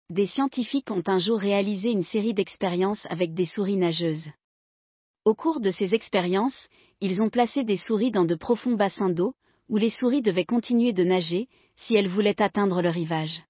Des 0.10 0.26
scientifiques 0.26 0.92
ont 0.92 1.04
un 1.08 1.18
jour 1.18 1.40
réalisé 1.40 1.92
une 1.92 2.04
série 2.04 2.34
d'expériences 2.34 3.08
avec 3.10 3.34
des 3.34 3.46
souris 3.46 3.78
nageuses. 3.78 4.30
Au 5.24 5.34
cours 5.34 5.62
de 5.62 5.72
ces 5.72 5.96
expériences, 5.96 6.68
ils 7.00 7.22
ont 7.22 7.30
placé 7.30 7.64
des 7.64 7.78
souris 7.78 8.12
dans 8.12 8.26
de 8.26 8.36
profonds 8.36 8.76
bassins 8.76 9.10
d'eau, 9.10 9.34
où 9.70 9.78
les 9.78 9.92
souris 9.92 10.22
devaient 10.22 10.44
continuer 10.44 10.92
de 10.92 11.06
nager, 11.06 11.48
si 11.78 11.96
elles 11.96 12.10
voulaient 12.10 12.42
atteindre 12.42 12.82
le 12.82 12.90
rivage. 12.90 13.44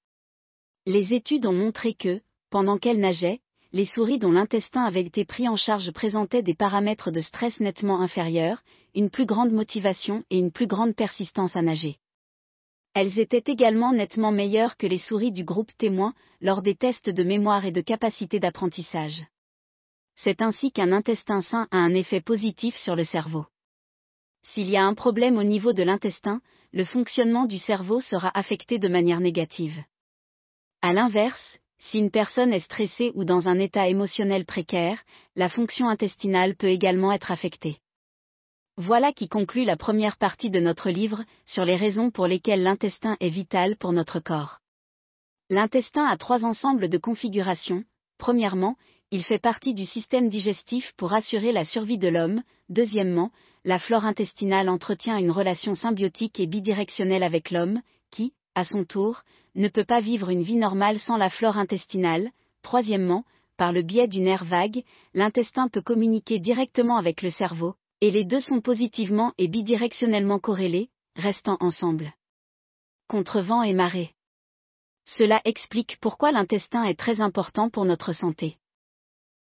Les 0.86 1.16
études 1.16 1.48
ont 1.48 1.54
montré 1.54 1.96
que, 1.96 2.22
pendant 2.52 2.78
qu'elles 2.78 3.00
nageaient, 3.00 3.40
les 3.72 3.86
souris 3.86 4.20
dont 4.20 4.32
l'intestin 4.32 4.84
avait 4.84 5.04
été 5.04 5.26
pris 5.26 5.48
en 5.48 5.56
charge 5.56 5.92
présentaient 5.92 6.44
des 6.44 6.54
paramètres 6.54 7.12
de 7.12 7.22
stress 7.22 7.60
nettement 7.60 8.02
inférieurs, 8.02 8.62
une 8.96 9.10
plus 9.10 9.26
grande 9.26 9.52
motivation 9.52 10.24
et 10.30 10.40
une 10.40 10.52
plus 10.52 10.68
grande 10.68 10.96
persistance 10.96 11.56
à 11.56 11.62
nager. 11.62 11.98
Elles 12.94 13.20
étaient 13.20 13.52
également 13.52 13.94
nettement 13.94 14.32
meilleures 14.32 14.78
que 14.78 14.88
les 14.88 14.98
souris 14.98 15.32
du 15.32 15.44
groupe 15.44 15.72
témoin 15.78 16.14
lors 16.42 16.62
des 16.62 16.76
tests 16.76 17.10
de 17.10 17.24
mémoire 17.24 17.66
et 17.66 17.72
de 17.72 17.82
capacité 17.82 18.40
d'apprentissage. 18.40 19.24
C'est 20.16 20.42
ainsi 20.42 20.72
qu'un 20.72 20.92
intestin 20.92 21.42
sain 21.42 21.68
a 21.70 21.78
un 21.78 21.94
effet 21.94 22.22
positif 22.22 22.76
sur 22.76 22.96
le 22.96 23.04
cerveau. 23.04 23.46
S'il 24.42 24.70
y 24.70 24.78
a 24.78 24.84
un 24.84 24.96
problème 24.96 25.38
au 25.38 25.44
niveau 25.44 25.74
de 25.74 25.84
l'intestin, 25.84 26.42
le 26.72 26.86
fonctionnement 26.86 27.46
du 27.46 27.60
cerveau 27.60 28.02
sera 28.02 28.32
affecté 28.34 28.80
de 28.80 28.88
manière 28.88 29.20
négative. 29.20 29.78
A 30.82 30.94
l'inverse, 30.94 31.60
si 31.80 32.00
une 32.00 32.12
personne 32.12 32.54
est 32.54 32.60
stressée 32.60 33.12
ou 33.16 33.24
dans 33.24 33.48
un 33.48 33.60
état 33.60 33.88
émotionnel 33.88 34.46
précaire, 34.46 35.02
la 35.36 35.50
fonction 35.50 35.88
intestinale 35.88 36.56
peut 36.56 36.70
également 36.70 37.12
être 37.12 37.32
affectée. 37.32 37.78
Voilà 38.78 39.12
qui 39.12 39.28
conclut 39.28 39.66
la 39.66 39.78
première 39.78 40.18
partie 40.18 40.50
de 40.50 40.60
notre 40.60 40.90
livre 40.90 41.24
sur 41.46 41.66
les 41.66 41.76
raisons 41.76 42.12
pour 42.12 42.28
lesquelles 42.28 42.62
l'intestin 42.62 43.18
est 43.20 43.30
vital 43.30 43.76
pour 43.76 43.92
notre 43.92 44.20
corps. 44.20 44.60
L'intestin 45.50 46.06
a 46.06 46.18
trois 46.18 46.46
ensembles 46.46 46.90
de 46.90 46.98
configurations. 46.98 47.84
Premièrement, 48.18 48.76
il 49.10 49.24
fait 49.24 49.40
partie 49.40 49.74
du 49.74 49.86
système 49.86 50.30
digestif 50.30 50.94
pour 50.98 51.14
assurer 51.14 51.52
la 51.52 51.64
survie 51.64 51.98
de 51.98 52.08
l'homme. 52.08 52.44
Deuxièmement, 52.70 53.32
la 53.64 53.80
flore 53.80 54.06
intestinale 54.06 54.70
entretient 54.70 55.18
une 55.18 55.32
relation 55.32 55.74
symbiotique 55.74 56.40
et 56.40 56.48
bidirectionnelle 56.48 57.24
avec 57.24 57.50
l'homme, 57.50 57.82
qui, 58.12 58.34
à 58.58 58.64
son 58.64 58.86
tour, 58.86 59.22
ne 59.54 59.68
peut 59.68 59.86
pas 59.86 60.00
vivre 60.00 60.32
une 60.32 60.42
vie 60.42 60.56
normale 60.56 61.00
sans 61.00 61.16
la 61.16 61.30
flore 61.30 61.58
intestinale. 61.58 62.32
Troisièmement, 62.64 63.24
par 63.56 63.72
le 63.72 63.84
biais 63.84 64.08
du 64.08 64.20
nerf 64.20 64.44
vague, 64.44 64.84
l'intestin 65.14 65.68
peut 65.68 65.82
communiquer 65.82 66.40
directement 66.40 66.98
avec 66.98 67.22
le 67.22 67.30
cerveau, 67.30 67.76
et 68.02 68.10
les 68.10 68.26
deux 68.26 68.40
sont 68.40 68.60
positivement 68.60 69.32
et 69.38 69.48
bidirectionnellement 69.48 70.40
corrélés, 70.40 70.90
restant 71.16 71.58
ensemble. 71.60 72.14
Contre 73.08 73.42
vent 73.42 73.62
et 73.62 73.74
marée. 73.74 74.16
Cela 75.06 75.40
explique 75.46 76.00
pourquoi 76.02 76.32
l'intestin 76.32 76.84
est 76.84 77.00
très 77.00 77.22
important 77.22 77.70
pour 77.70 77.86
notre 77.86 78.12
santé. 78.12 78.58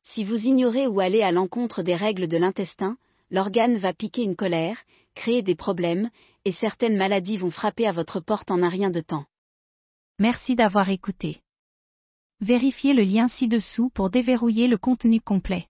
Si 0.03 0.23
vous 0.23 0.37
ignorez 0.37 0.87
ou 0.87 1.01
allez 1.01 1.21
à 1.21 1.33
l'encontre 1.33 1.83
des 1.83 1.97
règles 1.97 2.29
de 2.29 2.37
l'intestin, 2.37 2.95
l'organe 3.29 3.77
va 3.77 3.91
piquer 3.91 4.23
une 4.23 4.37
colère, 4.37 4.77
créer 5.15 5.41
des 5.41 5.55
problèmes, 5.55 6.09
et 6.45 6.51
certaines 6.51 6.97
maladies 6.97 7.37
vont 7.37 7.51
frapper 7.51 7.87
à 7.87 7.91
votre 7.91 8.19
porte 8.19 8.51
en 8.51 8.61
un 8.63 8.69
rien 8.69 8.89
de 8.89 9.01
temps. 9.01 9.25
Merci 10.19 10.55
d'avoir 10.55 10.89
écouté. 10.89 11.41
Vérifiez 12.39 12.93
le 12.93 13.03
lien 13.03 13.27
ci-dessous 13.27 13.89
pour 13.89 14.09
déverrouiller 14.09 14.67
le 14.67 14.77
contenu 14.77 15.21
complet. 15.21 15.67